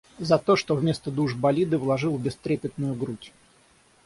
За 0.17 0.39
то, 0.39 0.55
что 0.55 0.75
вместо 0.75 1.11
душ 1.11 1.35
болиды 1.35 1.77
вложил 1.77 2.17
в 2.17 2.23
бестрепетную 2.23 2.95
грудь. 2.95 3.31